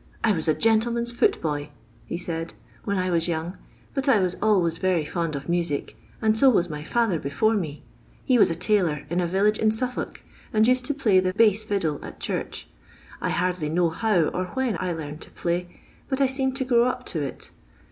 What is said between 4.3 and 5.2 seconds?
always very